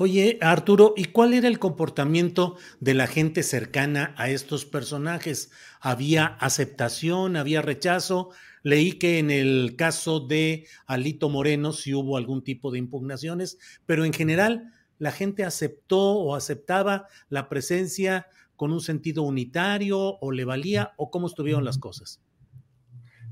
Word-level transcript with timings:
Oye, 0.00 0.38
Arturo, 0.42 0.94
¿y 0.96 1.06
cuál 1.06 1.34
era 1.34 1.48
el 1.48 1.58
comportamiento 1.58 2.56
de 2.78 2.94
la 2.94 3.08
gente 3.08 3.42
cercana 3.42 4.14
a 4.16 4.30
estos 4.30 4.64
personajes? 4.64 5.50
¿Había 5.80 6.24
aceptación, 6.24 7.34
había 7.34 7.62
rechazo? 7.62 8.30
Leí 8.62 8.92
que 8.92 9.18
en 9.18 9.32
el 9.32 9.74
caso 9.76 10.20
de 10.20 10.68
Alito 10.86 11.28
Moreno 11.30 11.72
sí 11.72 11.94
hubo 11.94 12.16
algún 12.16 12.44
tipo 12.44 12.70
de 12.70 12.78
impugnaciones, 12.78 13.58
pero 13.86 14.04
en 14.04 14.12
general 14.12 14.72
la 14.98 15.10
gente 15.10 15.42
aceptó 15.42 15.98
o 15.98 16.36
aceptaba 16.36 17.08
la 17.28 17.48
presencia 17.48 18.28
con 18.54 18.72
un 18.72 18.80
sentido 18.80 19.24
unitario 19.24 19.98
o 20.20 20.30
le 20.30 20.44
valía 20.44 20.92
o 20.96 21.10
cómo 21.10 21.26
estuvieron 21.26 21.64
las 21.64 21.78
cosas. 21.78 22.20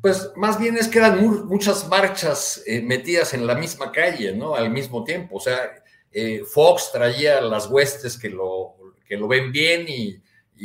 Pues 0.02 0.32
más 0.34 0.58
bien 0.58 0.76
es 0.76 0.88
que 0.88 0.98
eran 0.98 1.46
muchas 1.46 1.88
marchas 1.88 2.64
eh, 2.66 2.82
metidas 2.82 3.34
en 3.34 3.46
la 3.46 3.54
misma 3.54 3.92
calle, 3.92 4.34
¿no? 4.34 4.56
Al 4.56 4.70
mismo 4.70 5.04
tiempo, 5.04 5.36
o 5.36 5.40
sea, 5.40 5.60
eh, 6.12 6.44
Fox 6.44 6.90
traía 6.92 7.40
las 7.40 7.66
huestes 7.66 8.18
que 8.18 8.30
lo, 8.30 8.76
que 9.06 9.16
lo 9.16 9.28
ven 9.28 9.52
bien 9.52 9.86
y, 9.88 10.22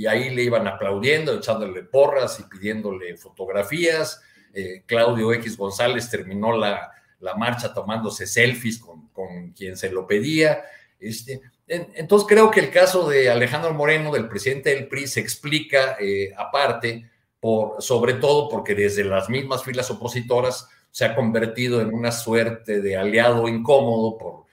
ahí 0.08 0.30
le 0.30 0.44
iban 0.44 0.66
aplaudiendo, 0.68 1.36
echándole 1.36 1.84
porras 1.84 2.40
y 2.40 2.44
pidiéndole 2.44 3.18
fotografías. 3.18 4.22
Eh, 4.54 4.84
Claudio 4.86 5.34
X 5.34 5.58
González 5.58 6.10
terminó 6.10 6.58
la, 6.58 6.92
marcha 7.38 7.74
tomándose 7.74 8.26
selfies 8.26 8.80
con, 8.80 9.52
quien 9.52 9.76
se 9.76 9.92
lo 9.92 10.08
pedía. 10.08 10.64
Este, 10.98 11.42
entonces 11.68 12.26
creo 12.28 12.50
que 12.50 12.62
el 12.62 12.72
caso 12.72 13.10
de 13.10 13.30
Alejandro 13.30 13.74
Moreno, 13.74 14.14
del 14.14 14.30
presidente 14.30 14.74
del 14.74 14.88
PRI, 14.88 15.08
se 15.08 15.20
explica 15.20 15.98
eh, 16.00 16.34
aparte, 16.38 17.10
por, 17.42 17.82
sobre 17.82 18.14
todo 18.14 18.48
porque 18.48 18.74
desde 18.74 19.04
las 19.04 19.30
mismas 19.30 19.64
filas 19.64 19.92
opositoras 19.92 20.70
se 20.90 21.04
ha 21.04 21.16
convertido 21.16 21.82
en 21.82 21.94
una 21.94 22.14
suerte 22.14 22.82
de 22.82 22.96
aliado 22.96 23.50
incómodo 23.50 24.18
por 24.18 24.46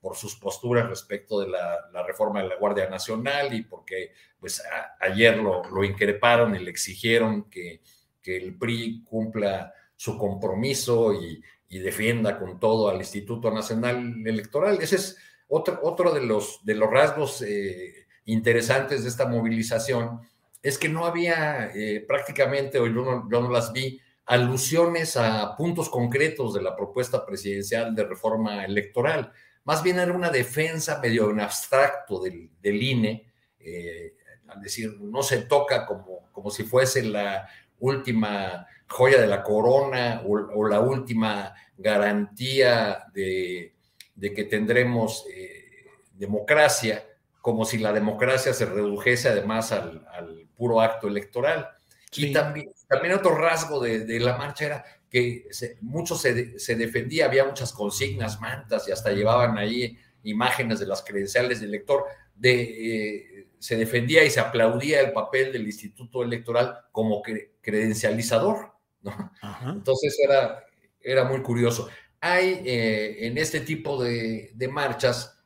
por 0.00 0.16
sus 0.16 0.36
posturas 0.36 0.88
respecto 0.88 1.40
de 1.40 1.48
la, 1.48 2.02
reforma 2.06 2.42
de 2.42 2.48
la 2.48 2.56
Guardia 2.56 2.88
Nacional 2.88 3.52
y 3.52 3.62
porque 3.62 4.12
pues 4.38 4.62
ayer 5.00 5.36
lo, 5.36 5.62
lo, 5.70 5.84
increparon 5.84 6.56
y 6.56 6.58
le 6.58 6.70
exigieron 6.70 7.50
que, 7.50 7.82
que, 8.22 8.36
el 8.38 8.56
PRI 8.56 9.04
cumpla 9.04 9.74
su 9.96 10.16
compromiso 10.16 11.12
y, 11.14 11.42
defienda 11.68 12.36
con 12.36 12.58
todo 12.58 12.88
al 12.88 12.96
Instituto 12.96 13.48
Nacional 13.52 14.26
Electoral. 14.26 14.78
Ese 14.80 14.96
es 14.96 15.16
otro, 15.46 15.78
otro 15.84 16.12
de, 16.12 16.20
los, 16.20 16.64
de 16.64 16.74
los 16.74 16.90
rasgos 16.90 17.42
eh, 17.42 18.06
interesantes 18.24 19.04
de 19.04 19.08
esta 19.08 19.26
movilización, 19.26 20.20
es 20.64 20.78
que 20.78 20.88
no 20.88 21.06
había 21.06 21.70
eh, 21.72 22.04
prácticamente, 22.06 22.80
o 22.80 22.88
yo 22.88 23.22
no 23.28 23.50
las 23.50 23.72
vi, 23.72 24.00
alusiones 24.26 25.16
a 25.16 25.56
puntos 25.56 25.88
concretos 25.88 26.54
de 26.54 26.62
la 26.62 26.74
propuesta 26.74 27.24
presidencial 27.24 27.94
de 27.94 28.04
reforma 28.04 28.64
electoral 28.64 29.32
más 29.64 29.82
bien 29.82 29.98
era 29.98 30.12
una 30.12 30.30
defensa 30.30 31.00
medio 31.00 31.30
en 31.30 31.40
abstracto 31.40 32.20
del, 32.20 32.50
del 32.60 32.82
INE, 32.82 33.26
eh, 33.58 34.14
al 34.48 34.60
decir, 34.60 34.98
no 35.00 35.22
se 35.22 35.42
toca 35.42 35.86
como, 35.86 36.30
como 36.32 36.50
si 36.50 36.64
fuese 36.64 37.02
la 37.02 37.48
última 37.78 38.66
joya 38.88 39.20
de 39.20 39.26
la 39.26 39.42
corona 39.42 40.22
o, 40.26 40.66
la 40.66 40.80
última 40.80 41.54
garantía 41.76 43.04
de, 43.14 43.74
de 44.14 44.34
que 44.34 44.44
tendremos 44.44 45.24
eh, 45.32 45.86
democracia, 46.14 47.06
como 47.40 47.64
si 47.64 47.78
la 47.78 47.92
democracia 47.92 48.52
se 48.52 48.66
redujese 48.66 49.28
además 49.28 49.72
al, 49.72 50.06
al 50.12 50.48
puro 50.56 50.80
acto 50.80 51.08
electoral. 51.08 51.70
Y 52.12 52.32
también, 52.32 52.72
también 52.88 53.14
otro 53.14 53.36
rasgo 53.36 53.80
de, 53.80 54.00
de, 54.00 54.18
la 54.18 54.36
marcha 54.36 54.66
era 54.66 54.84
que 55.10 55.48
se, 55.50 55.76
mucho 55.80 56.14
se, 56.14 56.58
se, 56.58 56.76
defendía, 56.76 57.26
había 57.26 57.44
muchas 57.44 57.72
consignas, 57.72 58.40
mantas 58.40 58.86
y 58.88 58.92
hasta 58.92 59.10
llevaban 59.10 59.58
ahí 59.58 59.98
imágenes 60.22 60.78
de 60.78 60.86
las 60.86 61.02
credenciales 61.02 61.60
del 61.60 61.70
elector, 61.70 62.04
de, 62.34 62.62
eh, 62.62 63.46
se 63.58 63.76
defendía 63.76 64.24
y 64.24 64.30
se 64.30 64.40
aplaudía 64.40 65.00
el 65.00 65.12
papel 65.12 65.52
del 65.52 65.66
Instituto 65.66 66.22
Electoral 66.22 66.78
como 66.92 67.22
credencializador. 67.60 68.72
¿no? 69.02 69.32
Entonces 69.66 70.16
era, 70.22 70.64
era 71.00 71.24
muy 71.24 71.42
curioso. 71.42 71.88
Hay 72.20 72.62
eh, 72.64 73.26
en 73.26 73.36
este 73.36 73.60
tipo 73.60 74.02
de, 74.02 74.52
de, 74.54 74.68
marchas 74.68 75.42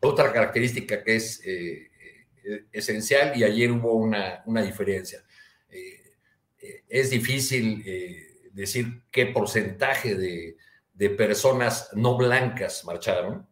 otra 0.00 0.32
característica 0.32 1.02
que 1.02 1.16
es 1.16 1.42
eh, 1.44 1.90
esencial 2.70 3.36
y 3.36 3.44
ayer 3.44 3.70
hubo 3.72 3.94
una, 3.94 4.42
una 4.46 4.62
diferencia. 4.62 5.24
es 6.88 7.10
difícil 7.10 7.82
decir 8.52 9.02
qué 9.10 9.26
porcentaje 9.26 10.14
de, 10.14 10.56
personas 11.16 11.90
no 11.94 12.16
blancas 12.16 12.84
marcharon. 12.84 13.44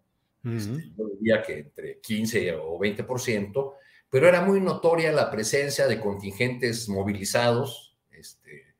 Este, 0.45 0.93
yo 0.97 1.09
diría 1.19 1.43
que 1.43 1.59
entre 1.59 2.01
15 2.01 2.55
o 2.55 2.79
20%, 2.79 3.75
pero 4.09 4.29
era 4.29 4.41
muy 4.43 4.61
notoria 4.61 5.11
la 5.11 5.31
presencia 5.31 5.89
de 5.89 6.01
contingentes 6.01 6.89
movilizados, 6.89 7.97
este, 8.11 8.77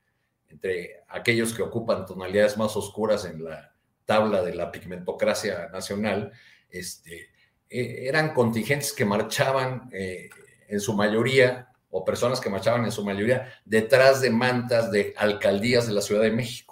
entre 0.47 1.03
aquellos 1.09 1.53
que 1.53 1.63
ocupan 1.63 2.05
tonalidades 2.05 2.57
más 2.57 2.77
oscuras 2.77 3.25
en 3.25 3.43
la 3.43 3.75
tabla 4.05 4.41
de 4.41 4.55
la 4.55 4.71
pigmentocracia 4.71 5.67
nacional, 5.67 6.31
este, 6.69 7.29
e, 7.69 8.07
eran 8.07 8.33
contingentes 8.33 8.93
que 8.93 9.05
marchaban 9.05 9.89
eh, 9.91 10.29
en 10.67 10.79
su 10.79 10.93
mayoría 10.93 11.70
o 11.91 12.03
personas 12.03 12.39
que 12.39 12.49
marchaban 12.49 12.85
en 12.85 12.91
su 12.91 13.03
mayoría 13.03 13.53
detrás 13.65 14.21
de 14.21 14.31
mantas 14.31 14.91
de 14.91 15.13
alcaldías 15.17 15.85
de 15.85 15.93
la 15.93 16.01
Ciudad 16.01 16.21
de 16.21 16.31
México. 16.31 16.71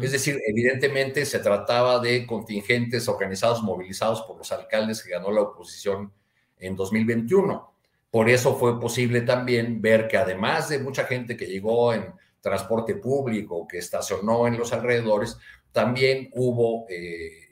Es 0.00 0.12
decir, 0.12 0.40
evidentemente 0.46 1.26
se 1.26 1.40
trataba 1.40 1.98
de 1.98 2.26
contingentes 2.26 3.06
organizados, 3.06 3.62
movilizados 3.62 4.22
por 4.22 4.38
los 4.38 4.50
alcaldes 4.50 5.02
que 5.02 5.10
ganó 5.10 5.30
la 5.30 5.42
oposición 5.42 6.10
en 6.58 6.74
2021. 6.74 7.70
Por 8.10 8.30
eso 8.30 8.56
fue 8.56 8.80
posible 8.80 9.20
también 9.20 9.82
ver 9.82 10.08
que 10.08 10.16
además 10.16 10.70
de 10.70 10.78
mucha 10.78 11.04
gente 11.04 11.36
que 11.36 11.46
llegó 11.46 11.92
en 11.92 12.14
transporte 12.40 12.94
público, 12.94 13.68
que 13.68 13.76
estacionó 13.76 14.46
en 14.46 14.56
los 14.56 14.72
alrededores, 14.72 15.36
también 15.70 16.30
hubo 16.32 16.86
eh, 16.88 17.48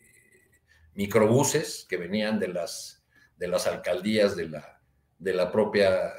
microbuses 0.95 1.87
que 1.87 1.99
venían 1.99 2.39
de 2.41 2.49
las, 2.49 3.05
de 3.37 3.49
las 3.49 3.67
alcaldías 3.67 4.35
de 4.37 4.49
la, 4.49 4.81
de 5.19 5.35
la 5.35 5.53
propia 5.53 6.13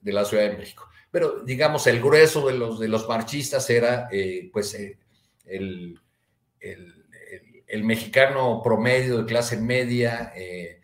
de 0.00 0.12
la 0.12 0.24
Ciudad 0.24 0.44
de 0.44 0.56
México. 0.56 0.88
Pero 1.10 1.40
digamos, 1.40 1.86
el 1.86 2.00
grueso 2.00 2.46
de 2.46 2.54
los, 2.54 2.78
de 2.78 2.88
los 2.88 3.08
marchistas 3.08 3.68
era 3.70 4.08
eh, 4.12 4.50
pues 4.52 4.74
eh, 4.74 4.98
el, 5.46 5.98
el, 6.60 7.84
mexicano 7.84 8.60
promedio 8.62 9.18
de 9.18 9.24
clase 9.24 9.56
media, 9.56 10.32
eh, 10.36 10.80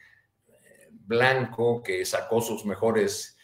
blanco, 0.91 1.83
que 1.83 2.05
sacó 2.05 2.41
sus 2.41 2.65
mejores 2.65 3.37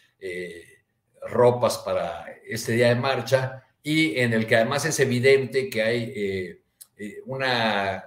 ropas 1.23 1.79
para 1.79 2.25
este 2.47 2.73
día 2.73 2.89
de 2.89 2.95
marcha 2.95 3.63
y 3.83 4.19
en 4.19 4.33
el 4.33 4.45
que 4.45 4.55
además 4.55 4.85
es 4.85 4.99
evidente 4.99 5.69
que 5.69 5.81
hay 5.81 6.61
una 7.25 8.03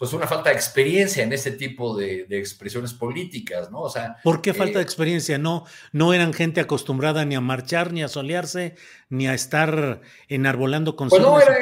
pues 0.00 0.14
una 0.14 0.26
falta 0.26 0.48
de 0.48 0.56
experiencia 0.56 1.22
en 1.22 1.30
este 1.34 1.50
tipo 1.50 1.94
de, 1.94 2.26
expresiones 2.30 2.94
políticas, 2.94 3.70
¿no? 3.70 3.82
O 3.82 3.90
sea, 3.90 4.16
¿por 4.24 4.40
qué 4.40 4.54
falta 4.54 4.78
de 4.78 4.80
eh, 4.80 4.82
experiencia? 4.82 5.36
No, 5.36 5.66
no 5.92 6.14
eran 6.14 6.32
gente 6.32 6.62
acostumbrada 6.62 7.26
ni 7.26 7.34
a 7.34 7.42
marchar, 7.42 7.92
ni 7.92 8.02
a 8.02 8.08
solearse, 8.08 8.76
ni 9.10 9.28
a 9.28 9.34
estar 9.34 10.00
enarbolando 10.26 10.96
con 10.96 11.10
pues 11.10 11.20
no, 11.20 11.38
era, 11.38 11.54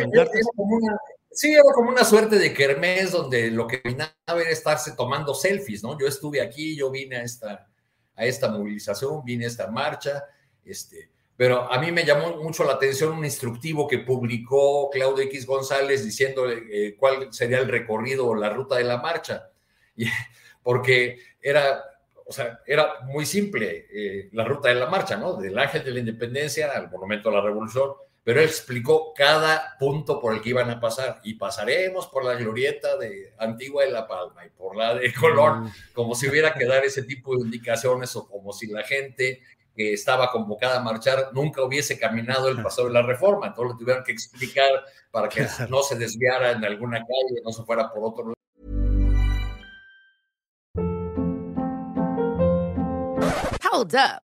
como 0.55 0.77
una, 0.77 0.97
sí, 1.33 1.53
era 1.53 1.65
como 1.75 1.91
una 1.91 2.05
suerte 2.05 2.39
de 2.39 2.55
kermés 2.55 3.11
donde 3.11 3.51
lo 3.51 3.67
que 3.67 3.81
vino 3.85 4.05
era 4.29 4.51
estarse 4.51 4.93
tomando 4.93 5.35
selfies, 5.35 5.83
¿no? 5.83 5.99
Yo 5.99 6.07
estuve 6.07 6.41
aquí, 6.41 6.77
yo 6.77 6.93
vine 6.93 7.17
a 7.17 7.23
esta, 7.25 7.67
a 8.15 8.25
esta 8.25 8.49
movilización, 8.53 9.25
vine 9.25 9.47
a 9.47 9.49
esta 9.49 9.69
marcha, 9.69 10.23
este, 10.65 11.11
pero 11.39 11.73
a 11.73 11.81
mí 11.81 11.93
me 11.93 12.05
llamó 12.05 12.43
mucho 12.43 12.65
la 12.65 12.73
atención 12.73 13.17
un 13.17 13.25
instructivo 13.25 13.87
que 13.87 14.01
publicó 14.01 14.91
Claudio 14.91 15.23
X 15.27 15.47
González 15.47 16.05
diciendo 16.05 16.51
eh, 16.51 16.97
cuál 16.99 17.33
sería 17.33 17.61
el 17.61 17.69
recorrido 17.69 18.27
o 18.27 18.35
la 18.35 18.51
ruta 18.51 18.75
de 18.75 18.83
la 18.83 18.97
marcha, 18.97 19.49
y, 19.97 20.09
porque 20.65 21.21
era, 21.41 21.85
o 22.27 22.33
sea, 22.33 22.59
era 22.67 23.03
muy 23.05 23.25
simple 23.25 23.87
eh, 23.89 24.29
la 24.33 24.45
ruta 24.47 24.71
de 24.71 24.75
la 24.75 24.87
marcha, 24.87 25.17
¿no? 25.17 25.35
Del 25.35 25.57
Ángel 25.57 25.85
de 25.85 25.93
la 25.93 26.01
Independencia 26.01 26.73
al 26.73 26.91
Monumento 26.91 27.29
a 27.29 27.35
la 27.35 27.41
Revolución, 27.41 27.93
pero 28.25 28.41
él 28.41 28.47
explicó 28.47 29.15
cada 29.15 29.77
punto 29.79 30.21
por 30.21 30.35
el 30.35 30.43
que 30.43 30.49
iban 30.49 30.69
a 30.71 30.81
pasar 30.81 31.21
y 31.23 31.35
pasaremos 31.35 32.09
por 32.09 32.25
la 32.25 32.35
glorieta 32.35 32.97
de 32.97 33.33
Antigua 33.39 33.85
de 33.85 33.93
La 33.93 34.09
Palma 34.09 34.45
y 34.45 34.51
por 34.51 34.77
la 34.77 34.97
de 34.97 35.15
Colón, 35.15 35.67
mm. 35.67 35.73
como 35.93 36.17
si 36.17 36.29
hubiera 36.29 36.53
que 36.53 36.67
dar 36.67 36.85
ese 36.85 37.05
tipo 37.05 37.37
de 37.37 37.43
indicaciones 37.43 38.17
o 38.17 38.27
como 38.27 38.53
si 38.53 38.67
la 38.67 38.83
gente 38.83 39.41
que 39.79 39.93
estaba 39.93 40.33
convocada 40.33 40.79
a 40.79 40.83
marchar 40.83 41.31
nunca 41.33 41.63
hubiese 41.63 41.97
caminado 42.01 42.49
el 42.49 42.61
paso 42.61 42.85
de 42.85 42.91
la 42.91 43.01
reforma, 43.01 43.47
entonces 43.47 43.73
lo 43.75 43.79
tuvieron 43.79 44.03
que 44.03 44.11
explicar 44.11 44.69
para 45.13 45.29
que 45.29 45.47
no 45.71 45.85
se 45.85 45.97
desviara 45.97 46.51
en 46.51 46.65
alguna 46.65 46.99
calle, 46.99 47.41
no 47.45 47.53
se 47.53 47.63
fuera 47.63 47.89
por 47.89 48.03
otro 48.03 48.25
lado. 48.25 48.35
Hold 53.71 53.95
up. 53.95 54.28